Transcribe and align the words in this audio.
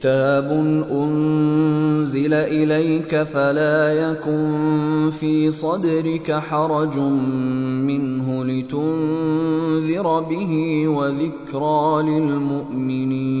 كتاب 0.00 0.48
أنزل 0.90 2.32
إليك 2.34 3.22
فلا 3.22 3.92
يكن 3.92 5.10
في 5.20 5.50
صدرك 5.50 6.32
حرج 6.32 6.98
منه 6.98 8.44
لتنذر 8.44 10.20
به 10.20 10.84
وذكرى 10.88 12.02
للمؤمنين. 12.02 13.40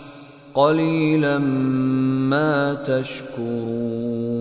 قليلا 0.53 1.37
ما 2.29 2.73
تشكرون 2.73 4.31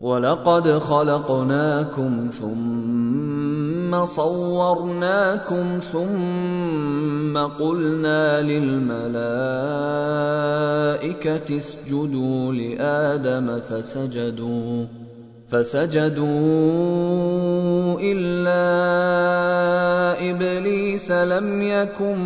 ولقد 0.00 0.68
خلقناكم 0.68 2.28
ثم 2.32 4.04
صورناكم 4.04 5.80
ثم 5.92 7.38
قلنا 7.38 8.42
للملائكه 8.42 9.10
اسجدوا 11.58 12.52
لادم 12.52 13.60
فسجدوا 13.60 14.99
فسجدوا 15.50 16.26
إلا 18.00 18.64
إبليس 20.30 21.12
لم 21.12 21.62
يكن 21.62 22.18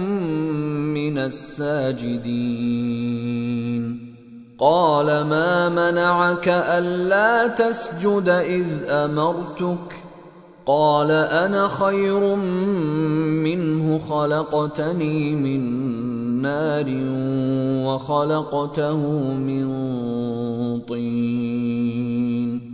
من 0.94 1.18
الساجدين. 1.18 2.54
قال 4.58 5.06
ما 5.06 5.68
منعك 5.68 6.48
ألا 6.48 7.46
تسجد 7.46 8.28
إذ 8.28 8.66
أمرتك؟ 8.88 10.04
قال 10.66 11.10
أنا 11.10 11.68
خير 11.68 12.36
منه 13.44 13.98
خلقتني 13.98 15.34
من 15.34 15.62
نار 16.42 16.86
وخلقته 17.86 18.96
من 19.34 19.66
طين. 20.80 22.73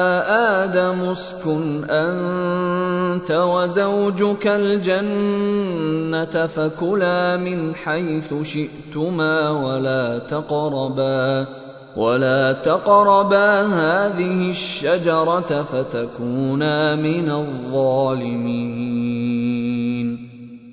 آدم 0.91 1.09
اسكن 1.09 1.83
أنت 1.89 3.31
وزوجك 3.31 4.47
الجنة 4.47 6.47
فكلا 6.47 7.37
من 7.37 7.75
حيث 7.75 8.33
شئتما 8.43 9.49
ولا 9.49 10.19
تقربا 10.19 11.47
ولا 11.95 12.51
تقربا 12.51 13.61
هذه 13.61 14.49
الشجرة 14.49 15.63
فتكونا 15.63 16.95
من 16.95 17.31
الظالمين. 17.31 19.11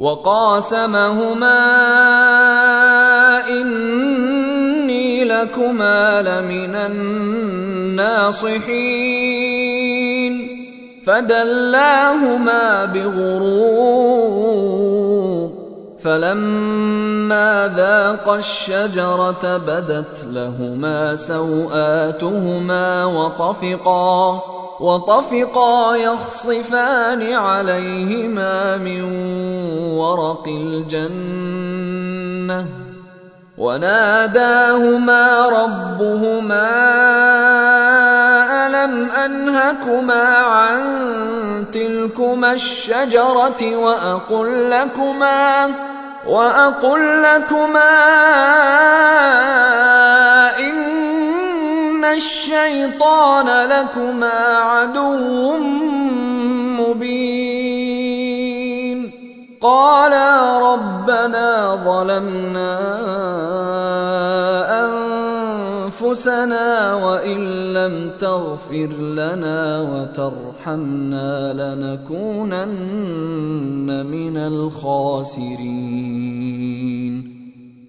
وقاسمهما 0.00 1.60
إني 3.48 5.24
لكما 5.24 6.22
لمن 6.22 6.74
الناصحين. 6.74 8.60
فدلاهما 11.06 12.84
بغرور 12.84 13.90
فلما 16.00 17.74
ذاقا 17.76 18.36
الشجرة 18.36 19.56
بدت 19.56 20.24
لهما 20.24 21.16
سوآتهما 21.16 23.04
وطفقا. 23.04 24.42
وطفقا 24.80 25.96
يخصفان 25.96 27.32
عليهما 27.32 28.76
من 28.76 29.02
ورق 29.98 30.44
الجنة 30.48 31.80
وناداهما 33.58 35.48
ربهما 35.48 36.70
ألم 38.66 39.10
أنهكما 39.10 40.24
عن 40.36 40.80
تلكما 41.72 42.52
الشجرة 42.52 43.76
وأقل 43.76 44.70
لكما 44.70 45.70
وأقل 46.26 47.22
لكما 47.22 47.90
إن 50.58 51.19
الشيطان 52.16 53.46
لكما 53.46 54.56
عدو 54.56 55.56
مبين. 56.80 58.00
قالا 59.60 60.58
ربنا 60.72 61.76
ظلمنا 61.84 62.78
أنفسنا 65.90 66.94
وإن 66.94 67.72
لم 67.72 68.10
تغفر 68.20 68.90
لنا 68.98 69.80
وترحمنا 69.80 71.52
لنكونن 71.52 72.68
من 74.06 74.36
الخاسرين. 74.36 75.70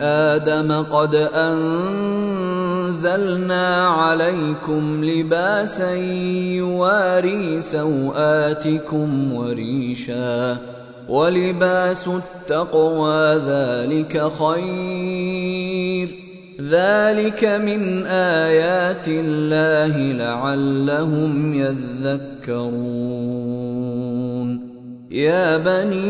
آدم 0.00 0.82
قد 0.82 1.14
أنزلنا 2.84 3.88
عليكم 3.88 5.04
لباسا 5.04 5.94
يواري 6.54 7.60
سوآتكم 7.60 9.32
وريشا 9.32 10.56
ولباس 11.08 12.08
التقوى 12.08 13.34
ذلك 13.34 14.32
خير. 14.38 16.14
ذلك 16.60 17.44
من 17.44 18.06
آيات 18.06 19.08
الله 19.08 20.12
لعلهم 20.12 21.54
يذكرون. 21.54 23.34
يا 25.14 25.56
بني 25.56 26.04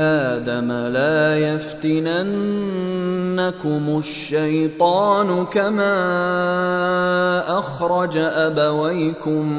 آدم 0.00 0.72
لا 0.72 1.38
يفتننكم 1.38 2.24
الشيطان 3.98 5.44
كما 5.44 5.98
أخرج 7.58 8.16
أبويكم 8.16 9.52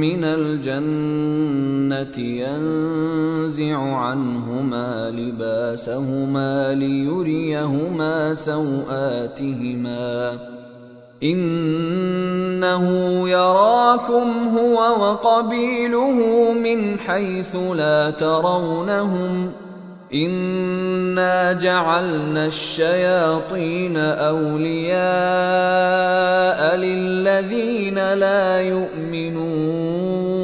من 0.00 0.24
الجنة 0.24 2.18
ينزع 2.18 3.78
عنهما 3.78 5.10
لباسهما 5.10 6.74
ليريهما 6.74 8.34
سوآتهما 8.34 9.84
إنه 11.24 12.88
يراكم 13.28 14.56
هو 14.58 14.76
وقبيله 14.76 16.12
من 16.52 16.98
حيث 16.98 17.56
لا 17.56 18.10
ترونهم 18.10 19.52
إنا 20.14 21.52
جعلنا 21.52 22.46
الشياطين 22.46 23.96
أولياء 23.96 25.04
للذين 26.76 28.14
لا 28.14 28.60
يؤمنون 28.60 30.43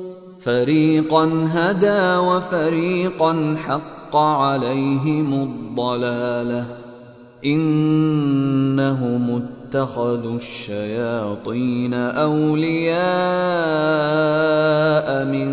فريقا 0.43 1.47
هدى 1.47 2.17
وفريقا 2.27 3.55
حق 3.67 4.15
عليهم 4.15 5.33
الضلالة. 5.33 6.65
إنهم 7.45 9.41
اتخذوا 9.41 10.35
الشياطين 10.35 11.93
أولياء 11.93 13.01
من 15.25 15.49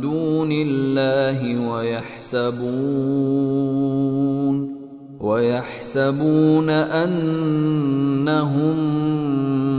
دون 0.00 0.52
الله 0.52 1.68
ويحسبون 1.68 2.62
ويحسبون 5.20 6.70
أنهم 6.70 8.76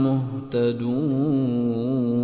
مهتدون. 0.04 2.23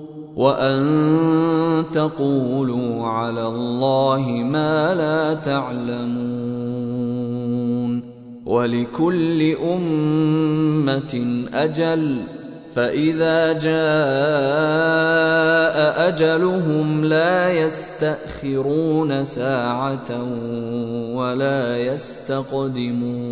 وأن 0.35 1.85
تقولوا 1.93 3.07
على 3.07 3.47
الله 3.47 4.27
ما 4.29 4.95
لا 4.95 5.33
تعلمون 5.33 6.81
ولكل 8.45 9.55
أمة 9.55 11.45
أجل 11.53 12.21
فإذا 12.75 13.53
جاء 13.53 13.71
أجلهم 16.07 17.05
لا 17.05 17.49
يستأخرون 17.53 19.25
ساعة 19.25 20.23
ولا 21.15 21.77
يستقدمون 21.77 23.31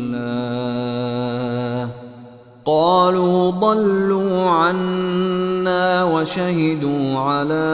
قالوا 2.65 3.51
ضلوا 3.51 4.49
عنا 4.49 6.03
وشهدوا 6.03 7.17
على 7.17 7.71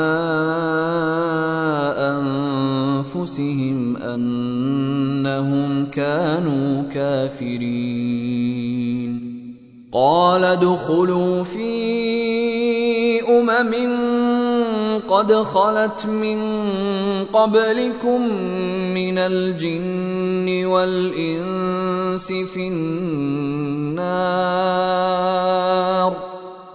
أنفسهم 3.08 3.98
أنهم 3.98 5.86
كانوا 5.86 6.84
كافرين. 6.94 8.48
قال 9.92 10.44
ادخلوا 10.44 11.44
في 11.44 11.68
أمم 13.22 13.74
قد 15.18 15.34
خلت 15.34 16.06
من 16.06 16.40
قبلكم 17.34 18.22
من 18.94 19.18
الجن 19.18 20.66
والإنس 20.66 22.28
في 22.28 22.68
النار 22.68 23.98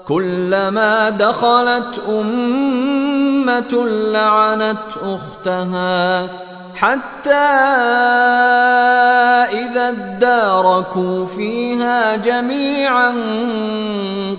كلما 0.08 1.11
دخلت 1.11 1.99
أمة 2.08 3.87
لعنت 3.87 4.87
أختها 5.02 6.30
حتى 6.82 7.30
إذا 9.62 9.88
اداركوا 9.88 11.26
فيها 11.26 12.16
جميعا 12.16 13.14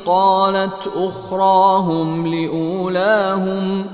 قالت 0.05 0.91
أخراهم 0.95 2.27
لأولاهم 2.27 3.85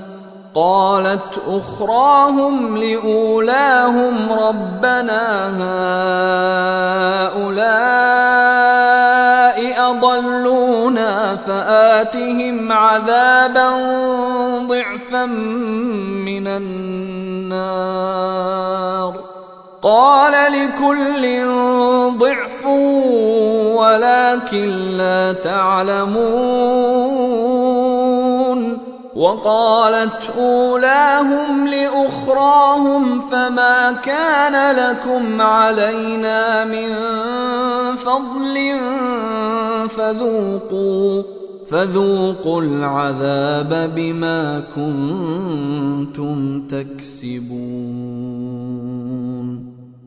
قالت 0.54 1.42
أخراهم 1.46 2.76
لأولاهم 2.76 4.32
ربنا 4.32 5.46
هؤلاء 7.30 7.60
أضلونا 9.90 11.36
فآتهم 11.36 12.72
عذابا 12.72 13.70
ضعفا 14.66 15.26
من 15.26 16.46
النار. 16.46 17.19
قال 19.82 20.52
لكل 20.52 21.44
ضعف 22.18 22.66
ولكن 23.76 24.68
لا 24.96 25.32
تعلمون. 25.32 26.60
وقالت 29.16 30.30
أولاهم 30.38 31.68
لأخراهم 31.68 33.20
فما 33.20 33.92
كان 33.92 34.76
لكم 34.76 35.42
علينا 35.42 36.64
من 36.64 36.96
فضل 37.96 38.78
فذوقوا. 39.88 41.39
فذوقوا 41.70 42.62
العذاب 42.62 43.94
بما 43.94 44.60
كنتم 44.76 46.62
تكسبون. 46.68 48.40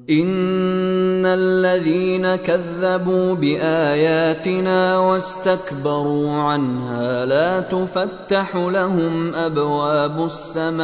إن 0.09 1.25
الذين 1.25 2.35
كذبوا 2.35 3.33
بآياتنا 3.33 4.97
واستكبروا 4.97 6.31
عنها 6.31 7.25
لا 7.25 7.59
تفتح 7.59 8.55
لهم 8.55 9.35
أبواب 9.35 10.25
السماء 10.25 10.83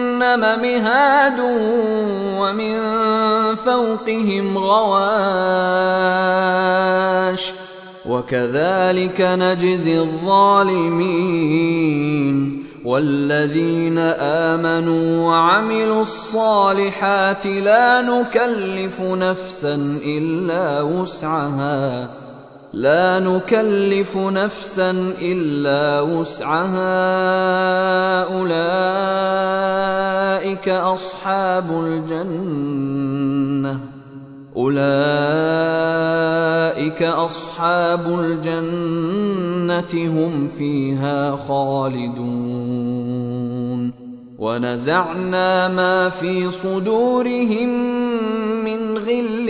مهاد 0.61 1.39
ومن 2.39 2.75
فوقهم 3.55 4.57
غواش 4.57 5.01
وكذلك 8.05 9.21
نجزي 9.21 9.99
الظالمين 9.99 11.41
والذين 12.85 13.97
امنوا 13.97 15.27
وعملوا 15.27 16.01
الصالحات 16.01 17.47
لا 17.47 18.01
نكلف 18.01 19.01
نفسا 19.01 19.99
الا 20.05 20.81
وسعها 20.81 22.20
لا 22.73 23.19
نكلف 23.19 24.17
نفسا 24.17 25.13
إلا 25.21 26.01
وسعها. 26.01 26.81
أولئك 28.23 28.69
أصحاب 30.69 31.85
الجنة. 31.85 33.79
أولئك 34.55 34.83
أصحاب 37.03 38.19
الجنة 38.19 39.93
هم 39.93 40.47
فيها 40.57 41.35
خالدون. 41.35 42.71
ونزعنا 44.39 45.67
ما 45.67 46.09
في 46.09 46.51
صدورهم 46.51 47.69
من 48.63 48.97
غل 48.97 49.49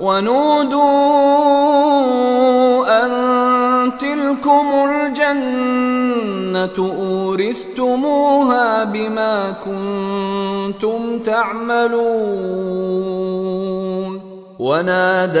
ونودوا 0.00 0.86
أن 3.04 3.10
تلكم 3.98 4.66
الجنة 4.90 6.76
أورثتموها 6.98 8.84
بما 8.84 9.54
كنتم 9.64 11.18
تعملون. 11.18 12.76
ونادى 14.58 15.40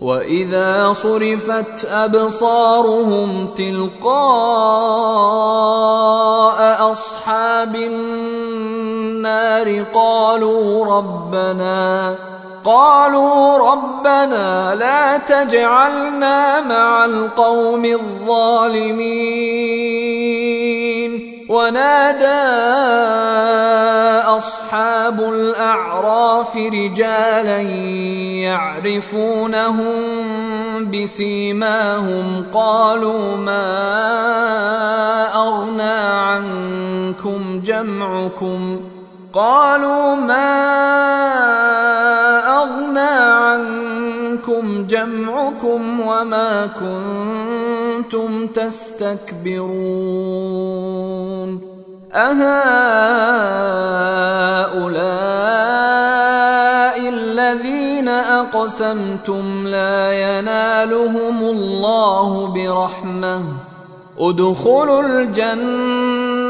واذا 0.00 0.92
صرفت 0.92 1.84
ابصارهم 1.84 3.48
تلقاء 3.56 4.10
اصحاب 6.92 7.76
النار 7.76 9.84
قالوا 9.94 10.96
ربنا 10.96 12.18
قالوا 12.64 13.72
ربنا 13.72 14.74
لا 14.74 15.18
تجعلنا 15.18 16.60
مع 16.60 17.04
القوم 17.04 17.84
الظالمين. 17.84 19.40
ونادى 21.48 22.26
أصحاب 24.36 25.20
الأعراف 25.20 26.56
رجالا 26.56 27.60
يعرفونهم 28.46 29.92
بسيماهم. 30.90 32.44
قالوا 32.54 33.36
ما 33.36 33.66
أغنى 35.34 36.00
عنكم 36.00 37.62
جمعكم؟ 37.64 38.80
قالوا 39.32 40.14
ما 40.14 40.70
عنكم 43.18 44.86
جمعكم 44.86 46.00
وما 46.00 46.66
كنتم 46.66 48.46
تستكبرون 48.46 49.70
أهؤلاء 52.12 52.60
الذين 57.08 58.08
أقسمتم 58.08 59.66
لا 59.66 60.12
ينالهم 60.12 61.38
الله 61.38 62.46
برحمة 62.46 63.42
ادخلوا 64.18 65.02
الجنة 65.02 66.49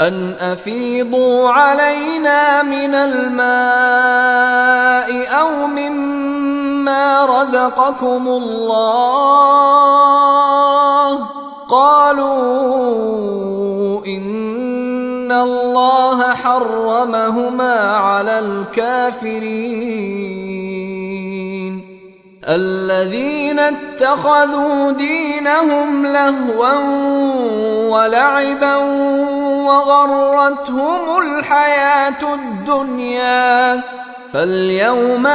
أن 0.00 0.34
أفيضوا 0.40 1.50
علينا 1.50 2.62
من 2.62 2.94
الماء 2.94 3.46
أو 5.40 5.66
مما 5.66 7.26
رزقكم 7.26 8.28
الله. 8.28 9.16
قالوا 11.70 12.36
إن 14.06 15.32
الله 15.32 16.34
حرمهما 16.34 17.80
على 17.96 18.38
الكافرين. 18.38 19.96
الذين 22.48 23.58
اتخذوا 23.58 24.90
دينهم 24.90 26.06
لهوا 26.06 26.74
ولعبا 27.90 28.76
وغرتهم 29.66 31.22
الحياة 31.22 32.34
الدنيا 32.34 33.80
فاليوم 34.32 35.26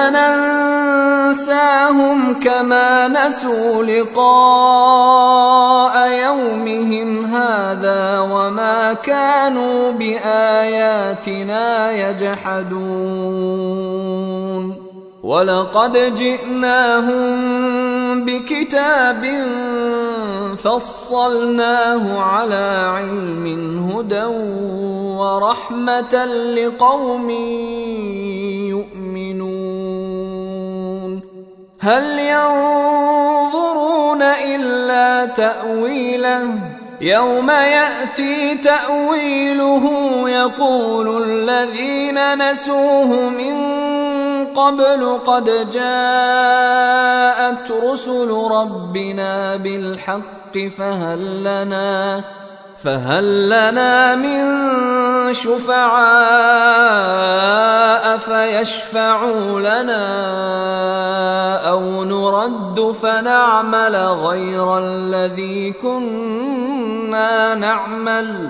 ننساهم 1.32 2.40
كما 2.40 3.08
نسوا 3.08 3.84
لقاء 3.84 5.28
يومهم 6.08 7.26
هذا 7.26 8.20
وما 8.20 8.94
كانوا 8.94 9.92
بآياتنا 9.92 11.92
يجحدون. 11.92 12.72
ولقد 15.24 16.16
جئناهم 16.16 17.22
بكتاب 18.26 19.44
فصلناه 20.58 22.20
على 22.20 22.92
علم 22.96 23.46
هدى 23.90 24.26
ورحمه 25.18 26.26
لقوم 26.56 27.30
يؤمنون. 28.70 30.02
هل 31.80 32.20
ينظرون 32.20 34.22
الا 34.22 35.26
تاويله؟ 35.26 36.60
يوم 37.02 37.50
ياتي 37.50 38.56
تاويله 38.56 39.84
يقول 40.30 41.24
الذين 41.24 42.52
نسوه 42.52 43.30
من 43.30 43.56
قبل 44.56 45.20
قد 45.28 45.46
جاءت 45.72 47.72
رسل 47.84 48.30
ربنا 48.52 49.56
بالحق 49.56 50.58
فهل 50.78 51.44
لنا 51.44 52.24
فهل 52.84 53.50
لنا 53.50 54.16
من 54.16 54.42
شفعاء 55.34 55.82
فيشفعوا 58.18 59.60
لنا 59.60 60.06
أو 61.70 62.04
نرد 62.04 62.96
فنعمل 63.02 63.96
غير 63.96 64.78
الذي 64.78 65.72
كنا 65.72 67.56
نعمل؟ 67.56 68.50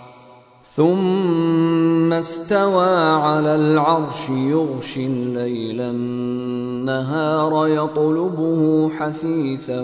ثم 0.75 2.13
استوى 2.13 2.95
على 2.95 3.55
العرش 3.55 4.29
يغشي 4.29 5.05
الليل 5.05 5.81
النهار 5.81 7.67
يطلبه 7.67 8.89
حثيثا 8.89 9.81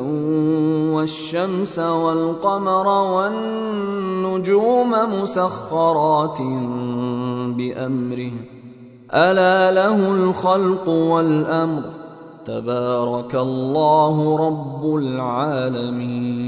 والشمس 0.93 1.79
والقمر 1.79 2.87
والنجوم 2.87 4.95
مسخرات 5.21 6.41
بأمره. 7.57 8.31
ألا 9.13 9.71
له 9.71 10.11
الخلق 10.11 10.89
والأمر. 10.89 11.83
تبارك 12.45 13.35
الله 13.35 14.47
رب 14.47 14.95
العالمين. 14.95 16.47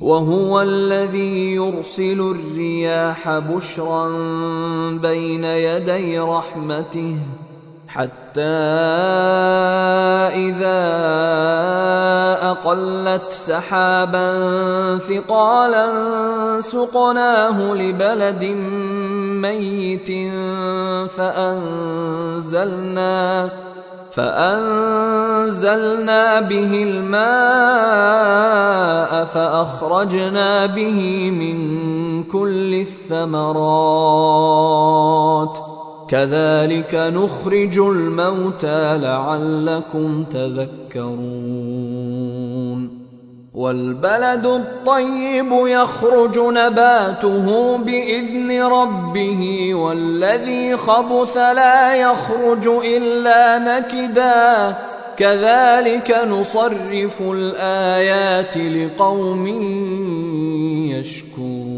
وهو 0.00 0.60
الذي 0.62 1.54
يرسل 1.54 2.20
الرياح 2.20 3.38
بشرا 3.38 4.08
بين 4.90 5.44
يدي 5.44 6.18
رحمته 6.18 7.16
حتى 7.88 8.40
إذا 10.34 10.80
أقلت 12.50 13.30
سحابا 13.30 14.28
ثقالا 14.98 15.86
سقناه 16.60 17.74
لبلد 17.74 18.44
ميت 19.42 20.08
فأنزلنا 21.16 22.88
فأنزلنا 24.10 25.70
به 26.40 26.82
الماء 26.82 27.24
فأخرجنا 29.24 30.66
به 30.66 31.30
من 31.30 31.58
كل 32.24 32.74
الثمرات. 32.74 34.18
كذلك 36.08 36.94
نخرج 36.94 37.78
الموتى 37.78 38.98
لعلكم 38.98 40.24
تذكرون. 40.24 41.87
والبلد 43.58 44.46
الطيب 44.46 45.52
يخرج 45.52 46.38
نباته 46.38 47.76
بإذن 47.76 48.62
ربه 48.62 49.74
والذي 49.74 50.76
خبث 50.76 51.36
لا 51.36 51.94
يخرج 51.94 52.68
إلا 52.68 53.58
نكدا. 53.58 54.76
كذلك 55.16 56.18
نصرف 56.28 57.22
الآيات 57.22 58.56
لقوم 58.56 59.46
يشكرون. 60.94 61.77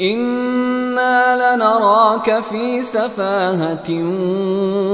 أنا 0.00 1.56
لنراك 1.56 2.40
في 2.40 2.82
سفاهه 2.82 3.90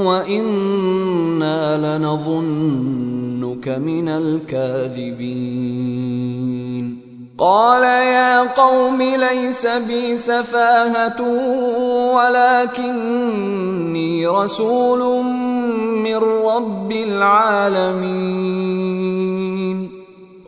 وأنا 0.06 1.98
لنظنك 1.98 3.68
من 3.68 4.08
الكاذبين 4.08 5.60
قال 7.38 7.82
يا 7.82 8.52
قوم 8.52 9.02
ليس 9.02 9.66
بي 9.66 10.16
سفاهه 10.16 11.22
ولكني 12.14 14.26
رسول 14.26 15.24
من 16.04 16.16
رب 16.16 16.92
العالمين 16.92 18.40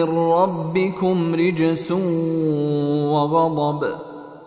من 0.00 0.32
ربكم 0.32 1.34
رجس 1.34 1.92
وغضب 3.12 3.88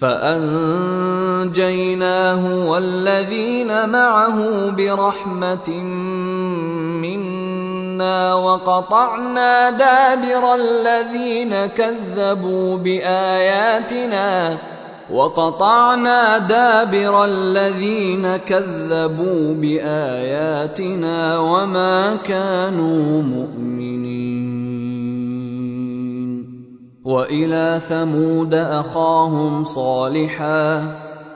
فأنجيناه 0.00 1.50
والذين 2.70 3.88
معه 3.88 4.70
برحمة 4.70 5.70
منا 7.02 7.39
وقطعنا 8.34 9.70
دابر 9.70 10.54
الذين 10.54 11.66
كذبوا 11.66 12.76
باياتنا 12.76 14.58
وقطعنا 15.12 16.38
دابر 16.38 17.24
الذين 17.24 18.36
كذبوا 18.36 19.54
باياتنا 19.54 21.38
وما 21.38 22.16
كانوا 22.16 23.22
مؤمنين 23.22 23.70
والى 27.04 27.80
ثمود 27.88 28.54
اخاهم 28.54 29.64
صالحا 29.64 31.09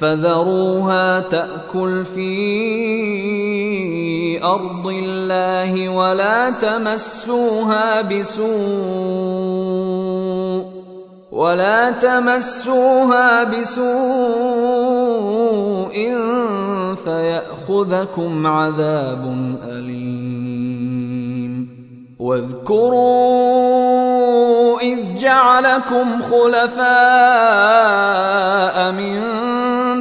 فذروها 0.00 1.20
تأكل 1.20 2.04
في 2.04 2.36
أرض 4.44 4.86
الله 4.86 5.88
ولا 5.88 6.50
تمسوها 6.50 8.02
بسوء 8.02 8.46
ولا 11.32 11.90
تمسوها 11.90 13.44
بسوء 13.44 13.86
فيأخذكم 17.04 18.46
عذاب 18.46 19.24
أليم 19.62 20.95
واذكروا 22.26 23.06
إذ 24.80 24.98
جعلكم 25.18 26.22
خلفاء 26.22 26.86
من 28.92 29.20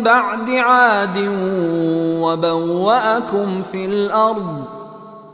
بعد 0.04 0.50
عاد 0.50 1.18
وبوأكم 2.22 3.62
في 3.72 3.86
الأرض 3.86 4.64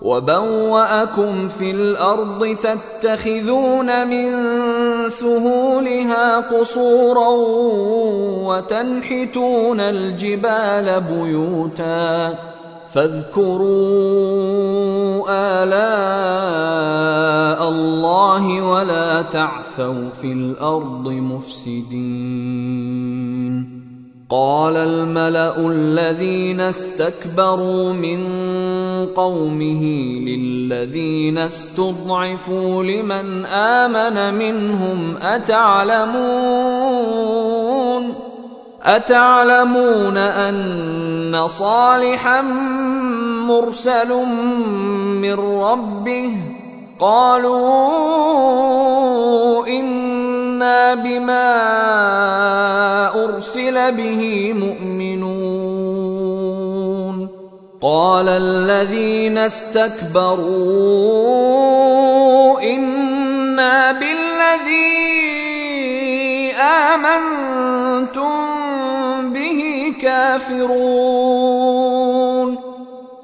وبوأكم 0.01 1.47
في 1.47 1.71
الأرض 1.71 2.57
تتخذون 2.61 4.07
من 4.07 4.29
سهولها 5.09 6.37
قصورا 6.39 7.29
وتنحتون 8.47 9.79
الجبال 9.79 11.01
بيوتا 11.01 12.35
فاذكروا 12.93 13.71
آلاء 15.63 16.09
الله 17.69 18.61
ولا 18.61 19.21
تعثوا 19.21 20.09
في 20.21 20.31
الأرض 20.31 21.07
مفسدين. 21.07 22.71
قال 24.29 24.75
الملأ 24.75 25.67
الذين 25.67 26.61
استكبروا 26.61 27.93
من 27.93 28.27
قومه 29.15 29.83
للذين 30.27 31.37
استضعفوا 31.37 32.83
لمن 32.83 33.45
آمن 33.45 34.33
منهم 34.33 35.17
أتعلمون؟ 35.21 36.71
أتعلمون 38.83 40.17
أن 40.17 41.47
صالحا 41.47 42.41
مرسل 43.47 44.25
من 45.21 45.33
ربه؟ 45.33 46.31
قالوا 46.99 47.67
إنا 49.67 50.93
بما 50.93 51.51
أرسل 53.25 53.91
به 53.91 54.53
مؤمنون. 54.53 55.61
قال 57.81 58.29
الذين 58.29 59.37
استكبروا 59.37 60.21
إنا 62.61 63.91
بالذي 63.91 65.01
آمنتم 66.61 68.60
به 70.01 70.07
كافرون 70.07 71.81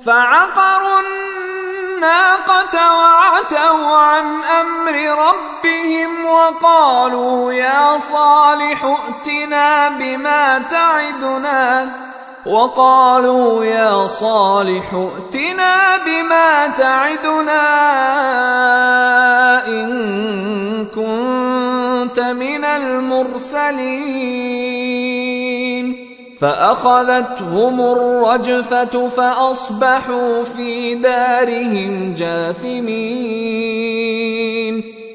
فعقروا 0.06 1.00
الناقة 1.00 2.98
وعتوا 2.98 3.98
عن 3.98 4.44
أمر 4.44 4.94
ربهم 5.28 6.26
وقالوا 6.26 7.54
يا 7.54 7.98
صالح 7.98 8.86
ائتنا 8.86 9.90
بما 9.90 10.60
تعدنا 10.60 11.90
وقالوا 12.46 13.66
يا 13.66 14.08
صالح 14.08 14.94
ائتنا 14.94 15.98
بما 16.06 16.68
تعدنا 16.68 17.68
إن 19.68 20.86
كنت 20.86 22.20
من 22.20 22.66
المرسلين 22.66 24.18
فأخذتهم 26.40 27.82
الرجفة 27.82 29.08
فأصبحوا 29.08 30.44
في 30.44 30.96
دارهم 30.96 32.14
جاثمين. 32.14 33.78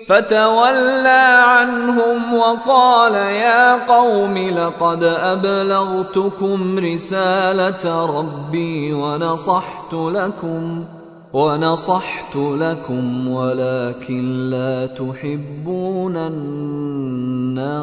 فتولى 0.07 1.41
عنهم 1.47 2.35
وقال 2.35 3.15
يا 3.15 3.87
قوم 3.87 4.39
لقد 4.39 5.05
أبلغتكم 5.05 6.79
رسالة 6.79 8.07
ربي 8.19 8.93
ونصحت 8.93 9.93
لكم 9.93 10.85
ونصحت 11.33 12.37
لكم 12.37 13.29
ولكن 13.29 14.51
لا 14.51 14.87
تحبون 14.87 16.17
الناصحين. 16.17 17.83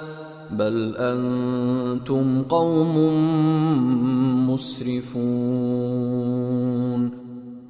بل 0.51 0.95
أنتم 0.97 2.43
قوم 2.43 2.95
مسرفون 4.49 5.61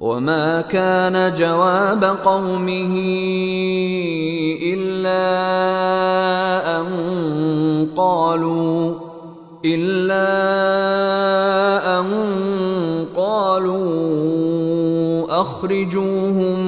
وما 0.00 0.60
كان 0.60 1.34
جواب 1.34 2.04
قومه 2.04 2.94
الا 4.62 5.22
ان 6.80 6.88
قالوا 7.96 8.94
الا 9.64 10.28
ان 12.00 12.06
قالوا 13.16 13.82
اخرجوهم 15.40 16.58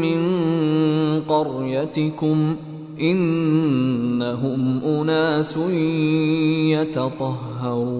من 0.00 0.20
قريتكم 1.28 2.56
إنهم 3.00 4.80
أناس 4.84 5.56
يتطهرون. 6.76 7.98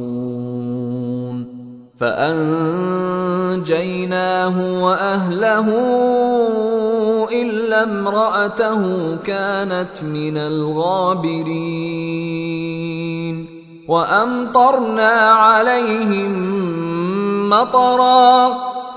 فأنجيناه 2.00 2.96
وأهله 4.84 5.68
إلا 7.32 7.82
امرأته 7.82 9.14
كانت 9.16 10.02
من 10.02 10.36
الغابرين. 10.36 11.88
وأمطرنا 13.88 15.10
عليهم 15.30 16.32
مطرا 17.50 18.77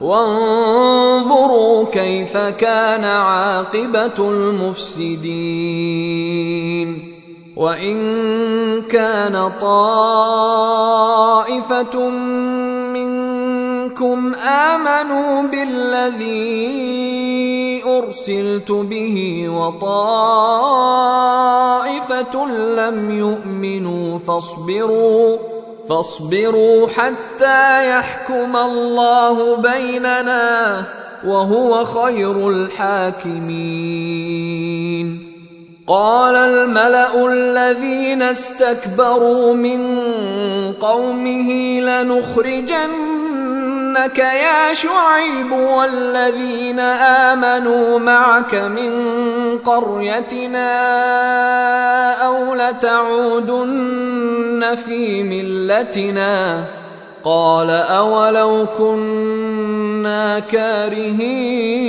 وانظروا 0.00 1.84
كيف 1.92 2.36
كان 2.36 3.04
عاقبة 3.04 4.30
المفسدين. 4.30 5.58
وإن 7.56 7.98
كان 8.82 9.52
طائفة 9.60 10.08
منكم 12.94 14.34
آمنوا 14.34 15.42
بالذي 15.42 16.78
أرسلت 17.84 18.70
به 18.70 19.48
وطائفة 19.48 20.06
لم 22.46 23.10
يؤمنوا 23.10 24.18
فاصبروا 24.18 25.57
فاصبروا 25.88 26.88
حتى 26.88 27.90
يحكم 27.90 28.56
الله 28.56 29.56
بيننا 29.56 30.84
وهو 31.26 31.84
خير 31.84 32.48
الحاكمين. 32.48 33.68
قال 35.86 36.36
الملأ 36.36 37.26
الذين 37.26 38.22
استكبروا 38.22 39.54
من 39.54 39.82
قومه 40.72 41.80
لنخرجن 41.80 42.90
إنك 43.98 44.18
يا 44.18 44.74
شعيب 44.74 45.52
والذين 45.52 46.80
آمنوا 46.80 47.98
معك 47.98 48.54
من 48.54 48.92
قريتنا 49.58 50.70
أو 52.26 52.54
لتعودن 52.54 53.96
في 54.86 55.22
ملتنا 55.22 56.64
قال 57.24 57.70
أولو 57.70 58.66
كنا 58.78 60.38
كارهين 60.38 61.88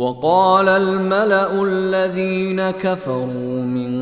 وقال 0.00 0.68
الملأ 0.68 1.62
الذين 1.62 2.70
كفروا 2.70 3.62
من 3.62 3.92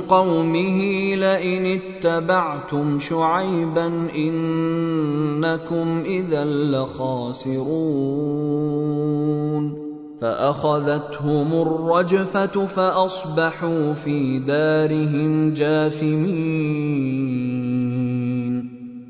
قومه 0.00 0.80
لئن 1.14 1.80
اتبعتم 1.80 2.98
شعيبا 2.98 3.86
إنكم 4.16 6.02
إذا 6.06 6.44
لخاسرون. 6.44 7.66
فأخذتهم 10.20 11.52
الرجفة 11.52 12.66
فأصبحوا 12.66 13.92
في 13.92 14.38
دارهم 14.38 15.52
جاثمين. 15.52 17.16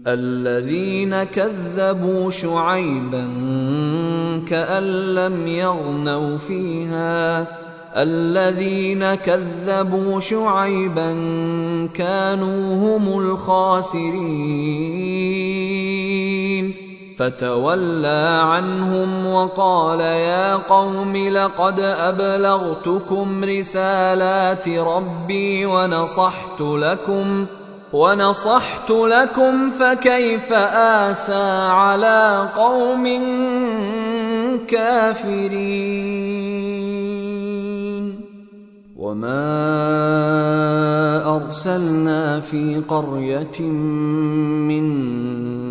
الذين 0.06 1.24
كذبوا 1.24 2.30
شعيبا 2.30 3.28
كأن 4.48 5.14
لم 5.14 5.46
يغنوا 5.46 6.38
فيها. 6.38 7.46
الذين 7.96 9.14
كذبوا 9.14 10.20
شعيبا 10.20 11.12
كانوا 11.94 12.96
هم 12.98 13.18
الخاسرين. 13.20 14.56
فتولى 17.18 18.40
عنهم 18.42 19.26
وقال 19.26 20.00
يا 20.00 20.56
قوم 20.56 21.16
لقد 21.16 21.80
أبلغتكم 21.80 23.44
رسالات 23.44 24.68
ربي 24.68 25.66
ونصحت 25.66 26.60
لكم 26.60 27.46
ونصحت 27.96 28.90
لكم 28.90 29.70
فكيف 29.70 30.52
آسى 30.52 31.44
على 31.72 32.50
قوم 32.56 33.04
كافرين. 34.68 36.26
وما 38.96 39.56
أرسلنا 41.36 42.40
في 42.40 42.82
قرية 42.88 43.60
من 44.68 44.86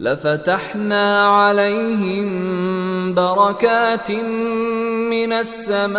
لفتحنا 0.00 1.26
عليهم 1.28 2.28
بركات 3.14 4.10
من 5.10 5.32
السماء 5.32 5.96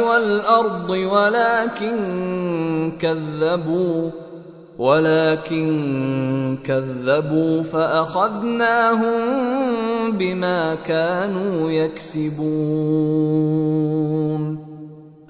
والأرض 0.00 0.90
ولكن 0.90 1.96
كذبوا 2.98 4.10
ولكن 4.78 6.58
كذبوا 6.64 7.62
فأخذناهم 7.62 9.12
بما 10.10 10.74
كانوا 10.74 11.70
يكسبون. 11.70 12.34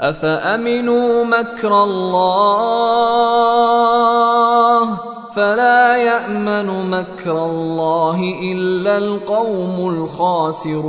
أفأمنوا 0.00 1.24
مكر 1.24 1.82
الله 1.84 3.08
فلا 5.34 5.96
يأمن 5.96 6.90
مكر 6.90 7.44
الله 7.44 8.38
إلا 8.42 8.98
القوم 8.98 9.88
الخاسرون 9.88 10.88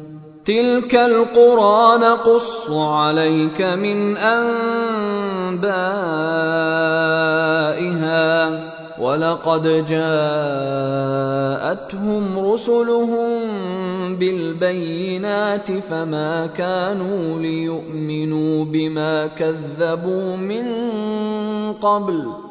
تلك 0.51 0.95
القرى 0.95 1.97
نقص 1.97 2.69
عليك 2.69 3.61
من 3.61 4.17
انبائها 4.17 4.51
ولقد 8.99 9.85
جاءتهم 9.89 10.39
رسلهم 12.51 13.29
بالبينات 14.15 15.71
فما 15.71 16.47
كانوا 16.47 17.39
ليؤمنوا 17.39 18.65
بما 18.65 19.27
كذبوا 19.27 20.35
من 20.35 20.65
قبل 21.73 22.50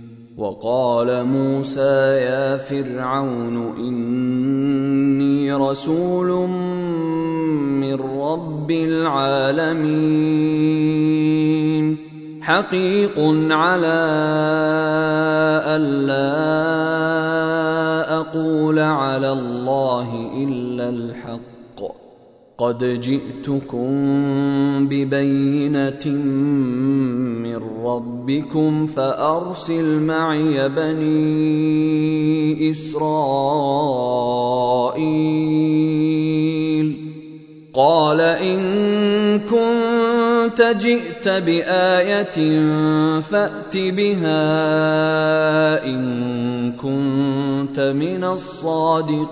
وقال 0.41 1.25
موسى 1.25 2.17
يا 2.25 2.57
فرعون 2.57 3.77
إني 3.77 5.53
رسول 5.53 6.47
من 7.77 7.93
رب 8.21 8.71
العالمين. 8.71 10.01
حقيق 12.41 13.19
على 13.51 14.01
الا 15.77 16.31
أقول 18.19 18.79
على 18.79 19.31
الله 19.31 20.31
إلا 20.37 20.89
الحق. 20.89 21.50
قد 22.61 22.99
جئتكم 23.01 23.89
ببينة 24.87 26.07
من 27.41 27.59
ربكم 27.85 28.87
فأرسل 28.87 29.99
معي 29.99 30.69
بني 30.69 31.11
إسرائيل. 32.71 33.51
قال 37.73 38.21
إن 38.21 38.59
كنت 39.39 40.61
جئت 40.81 41.29
بآية 41.29 42.61
فأت 43.21 43.77
بها 43.77 44.43
إن 45.85 46.71
كنت 46.71 47.79
من 47.79 48.23
الصادقين. 48.23 49.31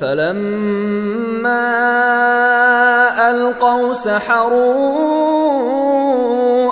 فلما 0.00 1.68
ألقوا 3.30 3.94
سحروا 3.94 5.18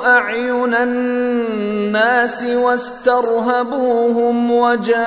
أعين 0.06 0.74
الناس 0.74 2.42
واسترهبوهم 2.42 4.50
وجاءوا 4.50 5.02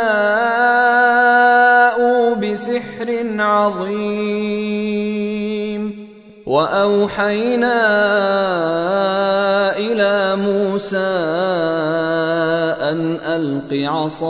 بسحر 2.36 3.26
عظيم. 3.40 5.00
وأوحينا 6.46 7.82
إلى 9.78 10.36
موسى 10.36 10.98
أن 12.90 13.20
ألق 13.22 13.74
عصاك. 13.90 14.30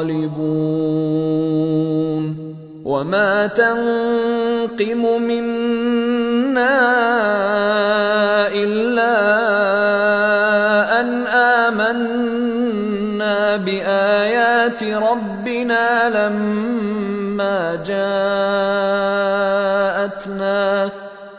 منقلبون 0.05 1.65
وما 2.85 3.47
تنقم 3.47 5.21
منا 5.21 6.77
الا 8.47 9.15
ان 10.99 11.27
امنا 11.67 12.85
بايات 13.57 14.83
ربنا 14.83 16.09
لما 16.09 17.75
جاءتنا 17.85 18.25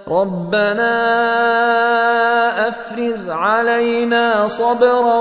ربنا 0.08 0.96
افرغ 2.68 3.30
علينا 3.30 4.48
صبرا 4.48 5.20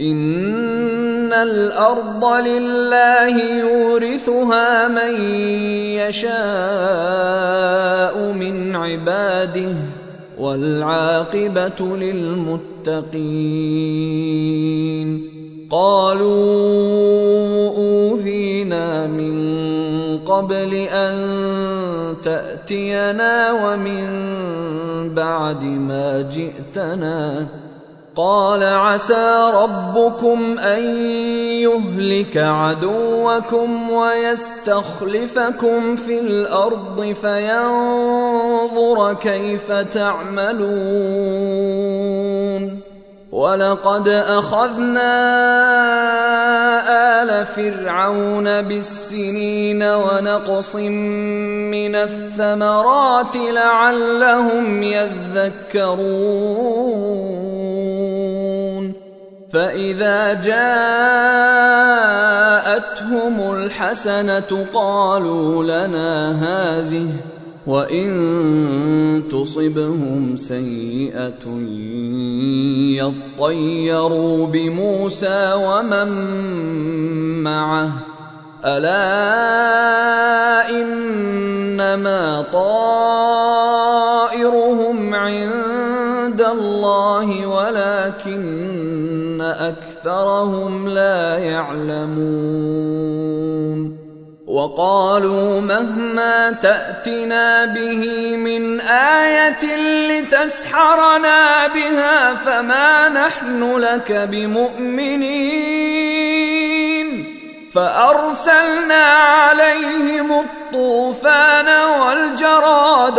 ان 0.00 1.32
الأرض 1.32 2.24
لله 2.24 3.58
يورثها 3.58 4.88
من 4.88 5.20
يشاء 5.96 6.36
من 8.32 8.76
عباده 8.76 9.74
والعاقبه 10.38 11.96
للمتقين 11.96 13.06
قالوا 15.70 16.36
اوذينا 17.76 19.06
من 19.06 19.36
قبل 20.26 20.74
ان 20.74 21.16
تاتينا 22.22 23.52
ومن 23.52 24.06
بعد 25.14 25.62
ما 25.62 26.22
جئتنا 26.22 27.48
قال 28.16 28.62
عسى 28.62 29.50
ربكم 29.54 30.58
أن 30.58 30.82
يهلك 31.60 32.36
عدوكم 32.36 33.90
ويستخلفكم 33.90 35.96
في 35.96 36.20
الأرض 36.20 37.14
فينظر 37.20 39.14
كيف 39.14 39.72
تعملون. 39.72 40.66
ولقد 43.36 44.08
اخذنا 44.08 45.12
ال 47.22 47.46
فرعون 47.46 48.62
بالسنين 48.62 49.82
ونقص 49.82 50.74
من 50.76 51.94
الثمرات 51.94 53.36
لعلهم 53.36 54.82
يذكرون 54.82 56.16
فاذا 59.52 60.34
جاءتهم 60.34 60.56
الحسنه 63.54 64.66
قالوا 64.74 65.64
لنا 65.64 66.32
هذه 66.46 67.08
وان 67.66 69.22
تصبهم 69.32 70.36
سيئه 70.36 71.44
يطيروا 73.02 74.46
بموسى 74.46 75.52
ومن 75.56 76.08
معه 77.42 77.92
الا 78.64 79.06
انما 80.70 82.44
طائرهم 82.52 83.54
عند 85.14 86.42
الله 86.42 87.46
ولكن 87.46 89.40
اكثرهم 89.40 90.88
لا 90.88 91.38
يعلمون 91.38 92.55
وقالوا 94.76 95.60
مهما 95.60 96.50
تأتنا 96.50 97.64
به 97.64 98.36
من 98.36 98.80
آية 98.80 99.76
لتسحرنا 100.08 101.66
بها 101.66 102.34
فما 102.34 103.08
نحن 103.08 103.76
لك 103.76 104.12
بمؤمنين. 104.12 105.66
فأرسلنا 107.74 109.04
عليهم 109.04 110.32
الطوفان 110.40 111.68
والجراد 111.68 113.18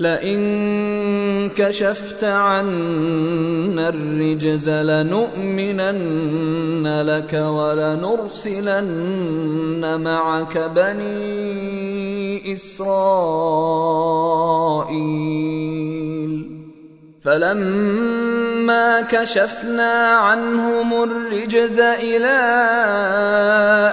لئن 0.00 0.40
كشفت 1.56 2.24
عنا 2.24 3.88
الرجز 3.88 4.68
لنؤمنن 4.68 6.06
لك 7.06 7.32
ولنرسلن 7.32 8.80
معك 10.00 10.58
بني 10.58 12.52
إسرائيل. 12.52 13.80
فلما 17.24 19.00
كشفنا 19.00 20.16
عنهم 20.16 21.02
الرجز 21.02 21.78
إلى 21.80 22.38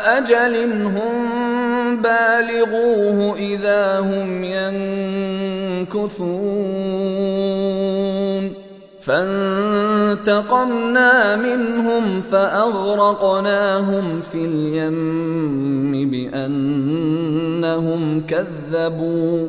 أجل 0.05 0.55
هم 0.85 2.01
بالغوه 2.01 3.35
إذا 3.37 3.99
هم 3.99 4.43
ينكثون. 5.83 6.27
فانتقمنا 9.01 10.75
منهم 11.35 12.21
فأغرقناهم 12.31 14.21
في 14.31 14.45
اليم 14.45 16.09
بأنهم 16.09 18.01
كذبوا. 18.27 19.47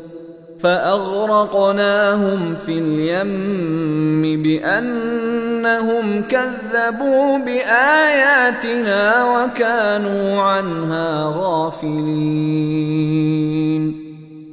فأغرقناهم 0.60 2.54
في 2.66 2.78
اليم 2.78 4.42
بأنهم 4.42 6.22
كذبوا 6.22 7.38
بآياتنا 7.38 9.24
وكانوا 9.24 10.42
عنها 10.42 11.34
غافلين. 11.36 12.48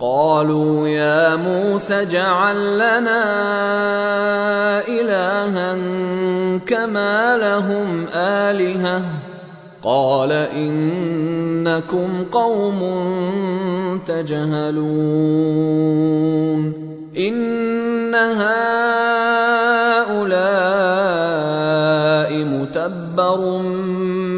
قالوا 0.00 0.88
يا 0.88 1.36
موسى 1.36 2.02
اجعل 2.02 2.74
لنا 2.74 3.24
إلها 4.88 5.78
كما 6.66 7.36
لهم 7.36 8.06
آلهة. 8.14 9.02
قال 9.82 10.32
إنكم 10.32 12.08
قوم 12.32 12.80
تجهلون. 14.06 14.84
إن 17.18 18.14
هؤلاء 18.14 18.74
متبر 22.44 23.60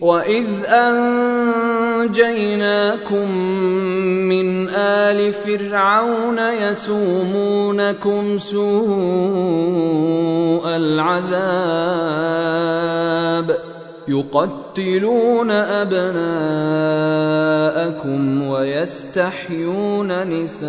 واذ 0.00 0.46
انجيناكم 2.08 3.30
من 4.28 4.68
ال 4.68 5.32
فرعون 5.32 6.38
يسومونكم 6.38 8.38
سوء 8.38 8.68
العذاب 10.66 11.28
يقتلون 14.08 15.50
ابناءكم 15.50 16.18
ويستحيون 18.48 20.28
نساءكم 20.28 20.68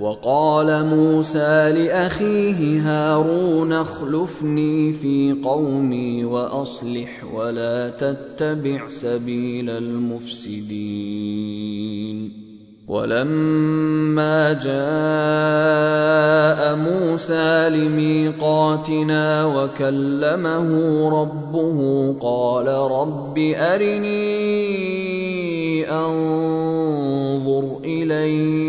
وقال 0.00 0.86
موسى 0.86 1.72
لأخيه 1.72 2.80
هارون 2.80 3.72
اخلفني 3.72 4.92
في 4.92 5.36
قومي 5.44 6.24
وأصلح 6.24 7.24
ولا 7.34 7.90
تتبع 7.90 8.88
سبيل 8.88 9.70
المفسدين. 9.70 11.28
ولما 12.88 14.52
جاء 14.52 14.78
موسى 16.76 17.68
لميقاتنا 17.68 19.44
وكلمه 19.46 20.70
ربه 21.20 21.78
قال 22.20 22.66
رب 22.68 23.38
أرني 23.38 24.18
أنظر 25.90 27.78
إليك 27.84 28.68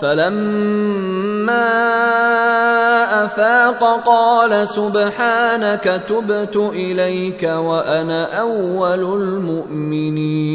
فلما 0.00 1.84
أفاق 3.24 4.02
قال 4.06 4.68
سبحانك 4.68 6.02
تبت 6.08 6.56
إليك 6.56 7.42
وأنا 7.42 8.40
أول 8.40 9.22
المؤمنين. 9.22 10.54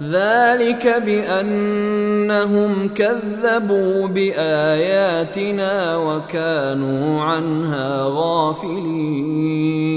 ذلك 0.00 1.02
بأنهم 1.06 2.90
كذبوا 2.94 4.06
بآياتنا 4.06 5.96
وكانوا 5.96 7.22
عنها 7.22 8.04
غافلين. 8.08 9.90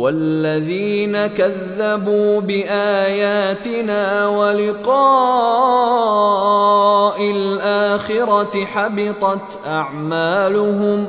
والذين 0.00 1.26
كذبوا 1.26 2.40
بآياتنا 2.40 4.28
ولقاء 4.28 4.90
الآخرة 7.30 8.64
حبطت 8.64 9.58
أعمالهم 9.66 11.08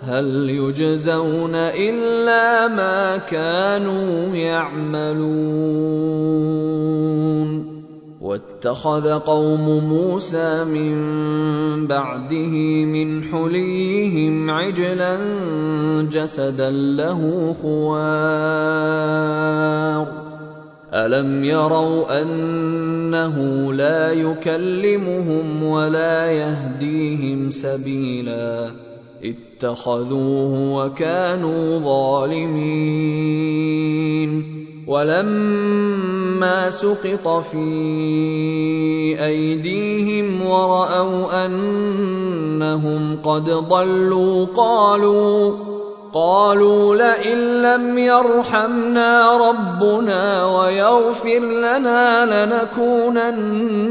هل 0.00 0.50
يجزون 0.50 1.54
إلا 1.54 2.68
ما 2.68 3.16
كانوا 3.16 4.34
يعملون؟ 4.36 5.90
واتخذ 8.20 9.18
قوم 9.18 9.84
موسى 9.84 10.64
من 10.64 10.96
بعده 11.86 12.84
من 12.84 13.24
حليهم 13.24 14.50
عجلا 14.50 15.20
جسدا 16.12 16.70
له 16.70 17.54
خوار. 17.62 19.00
ألم 20.94 21.44
يروا 21.44 22.22
أنه 22.22 23.36
لا 23.72 24.12
يكلمهم 24.12 25.62
ولا 25.62 26.26
يهديهم 26.26 27.50
سبيلا؟ 27.50 28.89
اتخذوه 29.24 30.74
وكانوا 30.76 31.78
ظالمين 31.78 33.10
ولما 34.86 36.70
سقط 36.70 37.28
في 37.52 37.66
أيديهم 39.24 40.42
ورأوا 40.46 41.46
أنهم 41.46 43.18
قد 43.24 43.50
ضلوا 43.50 44.46
قالوا 44.56 45.52
قالوا 46.12 46.96
لئن 46.96 47.62
لم 47.62 47.98
يرحمنا 47.98 49.36
ربنا 49.36 50.44
ويغفر 50.46 51.38
لنا 51.38 52.26
لنكونن 52.46 53.82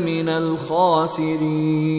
من 0.00 0.28
الخاسرين 0.28 1.98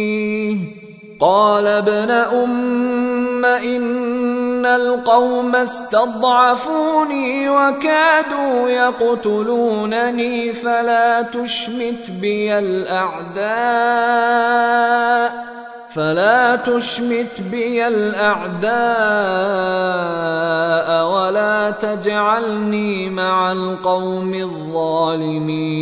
قال 1.21 1.67
ابن 1.67 2.11
أم 2.11 3.45
إن 3.45 4.65
القوم 4.65 5.55
استضعفوني 5.55 7.49
وكادوا 7.49 8.69
يقتلونني 8.69 10.53
فلا 10.53 11.21
تشمت 11.21 12.11
بي 12.11 12.59
الأعداء 12.59 13.51
فلا 15.89 16.55
تشمت 16.55 17.41
بي 17.51 17.87
الأعداء 17.87 18.71
ولا 21.07 21.71
تجعلني 21.71 23.09
مع 23.09 23.51
القوم 23.51 24.33
الظالمين 24.33 25.81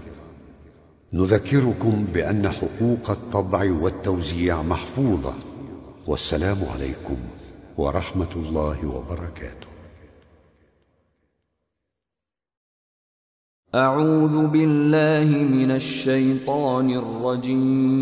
نذكركم 1.13 2.05
بأن 2.13 2.49
حقوق 2.49 3.09
الطبع 3.09 3.71
والتوزيع 3.71 4.61
محفوظة. 4.61 5.33
والسلام 6.07 6.57
عليكم 6.73 7.17
ورحمة 7.77 8.27
الله 8.35 8.87
وبركاته. 8.87 9.67
أعوذ 13.75 14.47
بالله 14.47 15.43
من 15.43 15.71
الشيطان 15.71 16.89
الرجيم. 16.89 18.01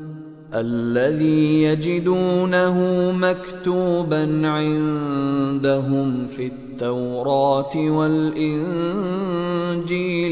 الذي 0.55 1.63
يجدونه 1.63 2.77
مكتوبا 3.11 4.47
عندهم 4.47 6.27
في 6.27 6.45
التوراة 6.45 7.75
والإنجيل 7.75 8.75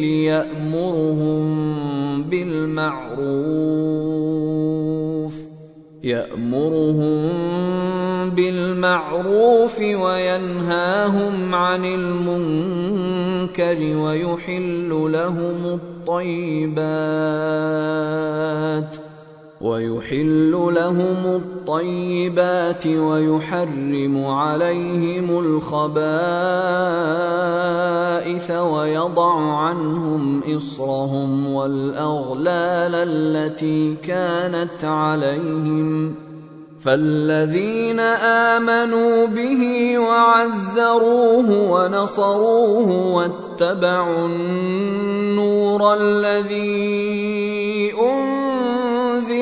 يأمرهم 0.03 1.43
بالمعروف 2.23 3.79
يأمرهم 6.03 7.29
بالمعروف 8.29 9.79
وينهاهم 9.79 11.55
عن 11.55 11.85
المنكر 11.85 13.17
ويحل 13.97 14.89
لهم 14.89 15.79
الطيبات. 16.09 16.69
ويحل 19.61 20.51
لهم 20.51 21.25
الطيبات 21.25 22.87
ويحرم 22.87 24.25
عليهم 24.25 25.39
الخبائث 25.39 26.11
ويضع 28.51 29.57
عنهم 29.57 30.41
إصرهم 30.57 31.53
والأغلال 31.53 32.95
التي 32.95 33.95
كانت 33.95 34.83
عليهم. 34.83 36.15
فالذين 36.83 37.99
آمنوا 37.99 39.25
به 39.27 39.93
وعزروه 39.99 41.71
ونصروه 41.71 43.15
واتبعوا 43.15 44.25
النور 44.27 45.93
الذي 45.93 47.68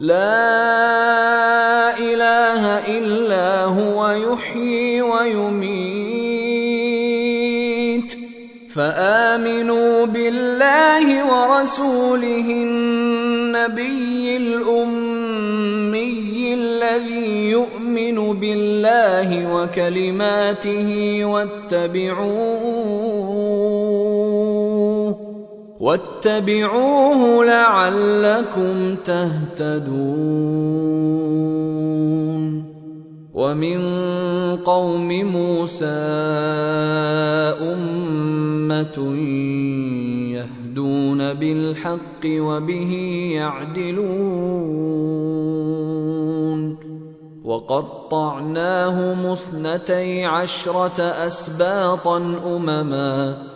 لا 0.00 1.98
إله 1.98 2.62
إلا 2.98 3.64
هو 3.64 4.08
يحيي 4.08 5.02
ويميت. 5.02 6.26
فآمنوا 8.74 10.06
بالله 10.06 11.24
ورسوله 11.32 12.50
النبي 12.50 14.36
الأمي 14.36 15.34
الذي 16.54 17.50
يؤمن 17.50 18.40
بالله 18.40 19.54
وكلماته 19.54 21.20
واتبعوه. 21.24 22.76
واتبعوه 25.80 27.44
لعلكم 27.44 28.94
تهتدون. 29.04 29.96
ومن 33.34 33.80
قوم 34.56 35.08
موسى 35.08 35.84
أمة 37.60 39.16
يهدون 40.32 41.34
بالحق 41.34 42.24
وبه 42.26 42.92
يعدلون. 43.32 44.36
وقطعناهم 47.44 49.26
اثنتي 49.26 50.24
عشرة 50.24 51.02
أسباطا 51.02 52.16
أمما. 52.56 53.55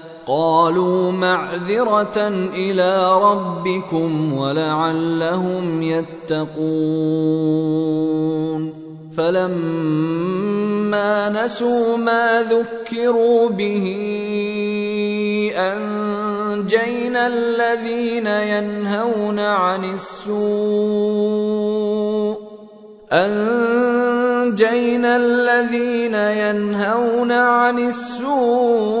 قالوا 0.31 1.11
معذرة 1.11 2.17
إلى 2.55 3.21
ربكم 3.23 4.37
ولعلهم 4.37 5.81
يتقون. 5.81 6.41
فلما 9.17 11.29
نسوا 11.29 11.97
ما 11.97 12.43
ذكروا 12.43 13.49
به 13.49 13.85
أنجينا 15.55 17.27
الذين 17.27 18.27
ينهون 18.27 19.39
عن 19.39 19.93
السوء. 19.93 20.41
أنجينا 23.11 25.15
الذين 25.15 26.15
ينهون 26.15 27.31
عن 27.31 27.79
السوء 27.79 29.00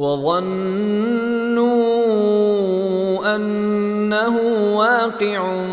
وظنوا 0.00 1.66
أنه 3.36 4.36
واقع 4.76 5.64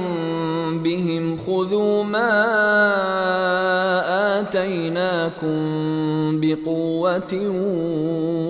بهم 0.84 1.38
خذوا 1.38 2.04
ما 2.04 2.34
آتيناكم 4.40 5.58
بقوة 6.42 7.34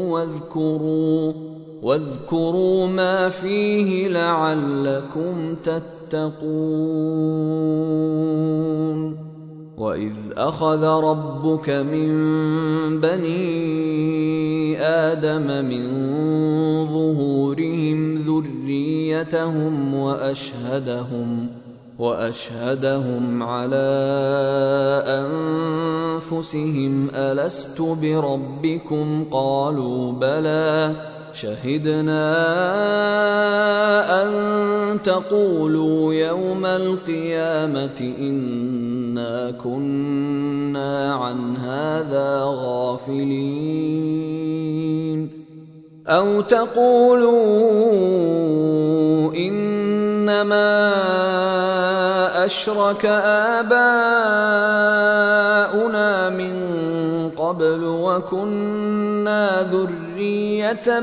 واذكروا 0.10 1.34
واذكروا 1.84 2.88
ما 2.88 3.30
فيه 3.30 4.08
لعلكم 4.08 5.56
تتقون 5.64 6.48
واذ 9.78 10.14
اخذ 10.38 10.84
ربك 10.84 11.70
من 11.70 12.10
بني 13.02 14.82
آدم 14.82 15.66
من 15.66 15.88
ظهورهم 16.86 18.16
ذريتهم 18.16 19.94
واشهدهم 19.94 21.50
واشهدهم 22.00 23.44
على 23.44 23.88
انفسهم 26.26 27.10
الست 27.16 27.82
بربكم 27.82 29.26
قالوا 29.32 30.12
بلى 30.12 30.96
شهدنا 31.38 32.24
أن 34.24 34.32
تقولوا 35.02 36.14
يوم 36.14 36.66
القيامة 36.66 38.14
إنا 38.20 39.52
كنا 39.52 41.14
عن 41.14 41.58
هذا 41.58 42.44
غافلين. 42.46 43.98
أو 46.10 46.42
تقولوا 46.42 47.34
إنما 49.36 50.88
أشرك 52.46 53.06
آباؤنا 53.56 53.90
من 56.30 56.56
قبل 57.38 57.84
وكنا 57.84 59.68
ذرية 59.72 61.00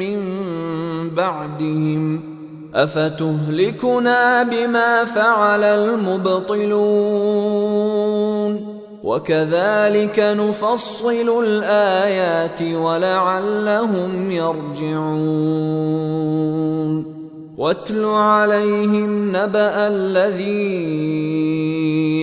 من 0.00 0.20
بعدهم 1.10 2.20
أفتهلكنا 2.74 4.42
بما 4.42 5.04
فعل 5.04 5.64
المبطلون 5.64 7.18
وكذلك 9.04 10.18
نفصل 10.18 11.44
الآيات 11.44 12.62
ولعلهم 12.62 14.30
يرجعون. 14.30 15.78
واتل 17.58 18.04
عليهم 18.04 19.28
نبأ 19.28 19.88
الذي 19.88 20.68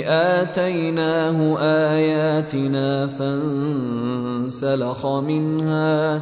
آتيناه 0.07 1.57
آياتنا 1.59 3.07
فانسلخ 3.07 5.05
منها. 5.05 6.21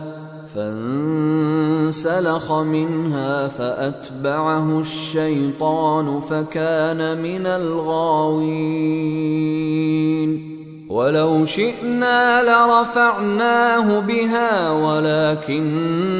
فانسلخ 0.55 2.51
منها 2.51 3.47
فأتبعه 3.47 4.79
الشيطان 4.79 6.19
فكان 6.19 7.21
من 7.21 7.45
الغاوين. 7.47 8.83
ولو 10.89 11.45
شئنا 11.45 12.43
لرفعناه 12.43 13.99
بها 13.99 14.71
ولكنه 14.71 16.13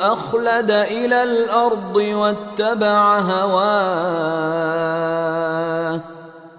أخلد 0.00 0.70
إلى 0.70 1.22
الأرض 1.22 1.96
واتبع 1.96 3.18
هواه. 3.20 4.54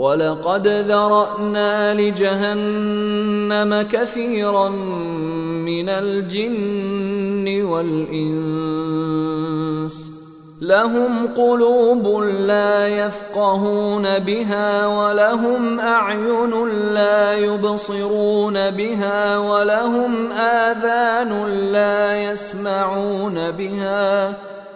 ولقد 0.00 0.68
ذرأنا 0.68 1.94
لجهنم 1.94 3.82
كثيرا 3.92 4.68
من 5.68 5.88
الجن 5.88 7.62
والإنس. 7.64 8.90
لهم 10.60 11.26
قلوب 11.36 12.22
لا 12.22 12.88
يفقهون 12.88 14.18
بها 14.18 14.86
ولهم 14.86 15.80
أعين 15.80 16.68
لا 16.94 17.34
يبصرون 17.34 18.70
بها 18.70 19.38
ولهم 19.38 20.32
آذان 20.32 21.46
لا 21.72 22.22
يسمعون 22.22 23.50
بها. 23.50 24.34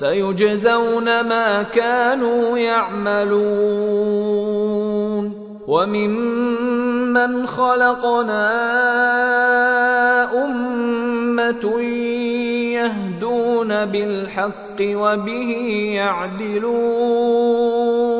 سيجزون 0.00 1.04
ما 1.04 1.62
كانوا 1.62 2.58
يعملون. 2.58 3.40
وممن 5.68 7.46
خلقنا 7.46 8.50
أمة 10.44 11.80
يهدون 12.72 13.84
بالحق 13.84 14.76
وبه 14.80 15.56
يعدلون. 15.94 18.19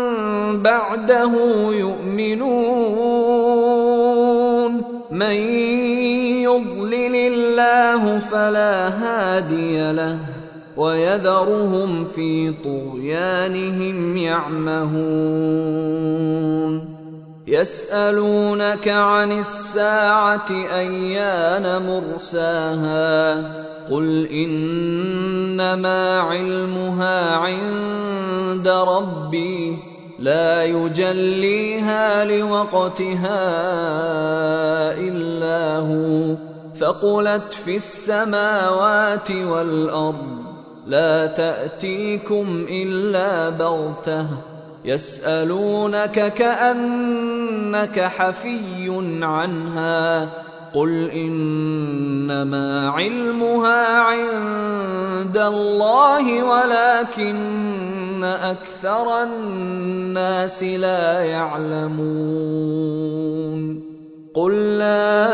بعده 0.57 1.31
يؤمنون. 1.71 3.01
من 5.11 5.35
يضلل 6.41 7.15
الله 7.15 8.19
فلا 8.19 8.87
هادي 8.87 9.91
له 9.91 10.19
ويذرهم 10.77 12.05
في 12.05 12.53
طغيانهم 12.63 14.17
يعمهون. 14.17 15.81
يسألونك 17.47 18.87
عن 18.87 19.31
الساعة 19.31 20.51
أيان 20.51 21.81
مرساها؟ 21.87 23.35
قل 23.91 24.27
إنما 24.27 26.19
علمها 26.19 27.35
عند 27.35 28.67
ربي. 28.67 29.90
لا 30.21 30.65
يجليها 30.65 32.25
لوقتها 32.25 33.41
إلا 34.97 35.77
هو. 35.77 36.35
ثقلت 36.75 37.53
في 37.53 37.75
السماوات 37.75 39.31
والأرض 39.31 40.37
لا 40.87 41.25
تأتيكم 41.25 42.65
إلا 42.69 43.49
بغتة. 43.49 44.27
يسألونك 44.85 46.33
كأنك 46.33 47.99
حفي 47.99 49.19
عنها. 49.21 50.29
قل 50.73 51.09
انما 51.11 52.89
علمها 52.89 53.99
عند 53.99 55.37
الله 55.37 56.43
ولكن 56.43 58.23
أكثر 58.23 59.23
الناس 59.23 60.63
لا 60.63 61.21
يعلمون 61.21 62.71
قل 64.33 64.77
لا 64.77 65.27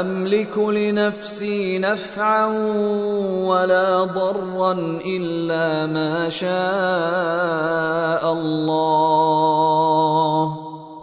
املك 0.00 0.58
لنفسي 0.58 1.78
نفعا 1.78 2.46
ولا 3.46 4.04
ضرا 4.04 4.72
الا 5.06 5.86
ما 5.86 6.28
شاء 6.28 6.52
الله 8.32 9.34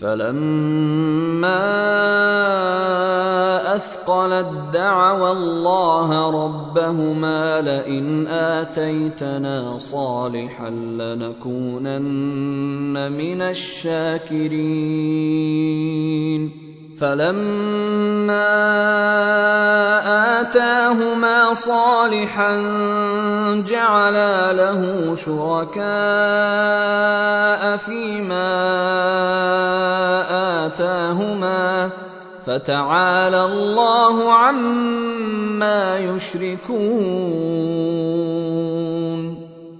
فلما 0.00 1.76
اثقلت 3.74 4.46
دعوا 4.72 5.32
الله 5.32 6.30
ربهما 6.44 7.60
لئن 7.60 8.26
اتيتنا 8.26 9.78
صالحا 9.78 10.70
لنكونن 10.70 12.02
من 13.12 13.42
الشاكرين 13.42 14.66
فلما 16.98 18.46
آتاهما 20.46 21.54
صالحا 21.54 22.54
جعلا 23.66 24.52
له 24.52 25.14
شركاء 25.14 25.86
فيما 27.76 28.52
آتاهما 30.66 31.90
فتعالى 32.46 33.44
الله 33.44 34.32
عما 34.32 35.98
يشركون. 35.98 37.56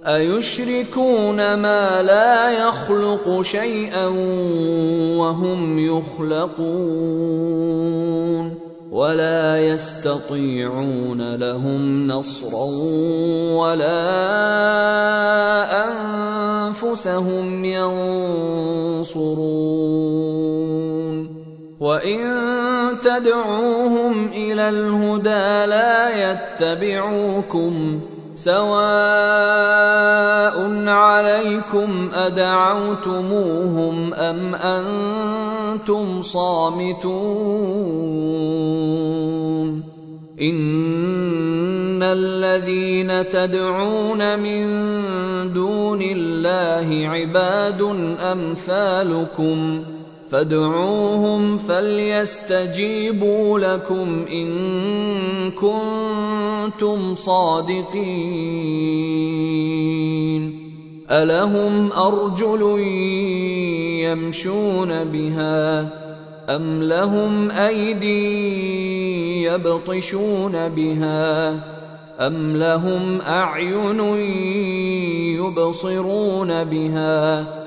أيشركون 0.05 1.53
ما 1.53 2.01
لا 2.01 2.51
يخلق 2.67 3.41
شيئا 3.41 4.05
وهم 5.17 5.79
يخلقون. 5.79 6.67
ولا 8.97 9.61
يستطيعون 9.67 11.35
لهم 11.35 12.07
نصرا 12.07 12.65
ولا 13.53 14.01
أنفسهم 15.87 17.65
ينصرون. 17.65 19.17
وإن 21.79 22.19
تدعوهم 23.03 24.27
إلى 24.33 24.69
الهدى 24.69 25.65
لا 25.69 26.31
يتبعوكم. 26.31 28.01
سواء 28.37 28.77
عليكم 30.87 32.09
أدعوتموهم 32.13 34.13
أم 34.13 34.55
أنتم 34.55 36.21
صامتون 36.21 37.07
إن 40.41 42.03
الذين 42.03 43.29
تدعون 43.29 44.39
من 44.39 44.63
دون 45.53 46.01
الله 46.01 47.09
عباد 47.09 47.81
أمثالكم 48.21 49.83
فادعوهم 50.31 51.57
فليستجيبوا 51.57 53.59
لكم 53.59 54.25
إن 54.31 54.51
كنتم 55.51 57.15
صادقين. 57.15 58.97
ألهم 61.11 61.91
أرجل 61.91 62.79
يمشون 64.03 65.03
بها 65.03 65.89
أم 66.49 66.83
لهم 66.83 67.51
أيدي 67.51 69.43
يبطشون 69.43 70.69
بها 70.69 71.49
أم 72.19 72.57
لهم 72.57 73.21
أعين 73.21 73.99
يبصرون 75.39 76.63
بها 76.63 77.66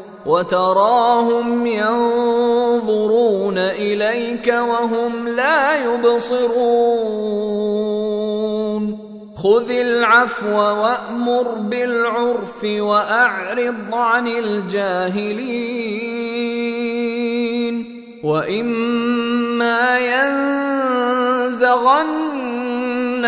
وتراهم 0.25 1.65
ينظرون 1.65 3.57
إليك 3.57 4.47
وهم 4.47 5.27
لا 5.27 5.93
يبصرون. 5.93 6.91
خذ 9.37 9.71
العفو 9.71 10.57
وأمر 10.57 11.43
بالعرف 11.43 12.63
وأعرض 12.63 13.93
عن 13.93 14.27
الجاهلين. 14.27 15.81
وإما 18.23 19.97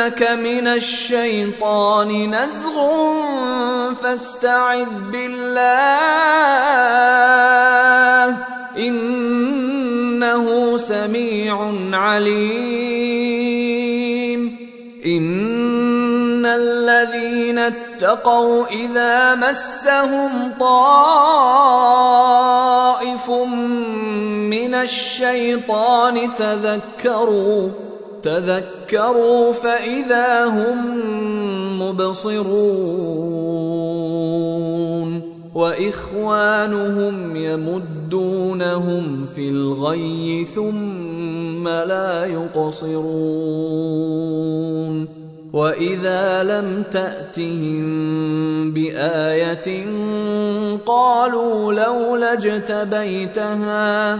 ينزغنك 0.04 0.32
من 0.32 0.68
الشيطان 0.68 2.36
نزغ 2.36 2.78
فاستعذ 3.94 4.90
بالله 5.12 5.54
إنه 8.78 10.78
سميع 10.78 11.72
عليم. 11.94 13.44
إن 15.06 16.46
الذين 16.46 17.60
اتقوا 17.60 18.66
إذا 18.68 19.36
مسهم 19.36 20.54
طائف 20.60 20.90
من 24.50 24.76
الشيطان 24.76 26.36
تذكروا 26.36 27.70
تذكروا 28.24 29.54
فإذا 29.54 30.46
هم 30.46 30.80
مبصرون 31.82 33.24
وإخوانهم 35.56 37.36
يمدونهم 37.36 39.26
في 39.36 39.50
الغي 39.50 40.48
ثم 40.56 41.68
لا 41.68 42.26
يقصرون 42.26 43.24
وإذا 45.54 46.44
لم 46.44 46.84
تأتهم 46.92 47.84
بآية 48.72 49.88
قالوا 50.86 51.74
لولا 51.74 52.34
اجتبيتها 52.34 54.20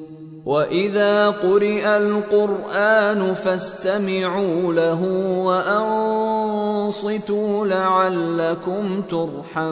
واذا 0.51 1.29
قرئ 1.29 1.85
القران 1.97 3.33
فاستمعوا 3.33 4.73
له 4.73 5.01
وانصتوا 6.87 7.67
لعلكم 7.67 9.01
ترحمون 9.01 9.71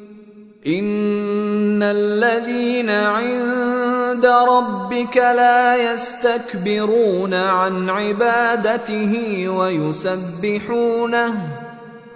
ان 0.67 1.83
الذين 1.83 2.89
عند 2.89 4.25
ربك 4.25 5.17
لا 5.17 5.91
يستكبرون 5.91 7.33
عن 7.33 7.89
عبادته 7.89 9.45
ويسبحونه 9.49 11.33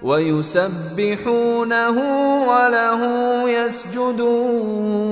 ويسبحونه 0.04 1.98
وله 2.48 3.02
يسجدون 3.50 5.06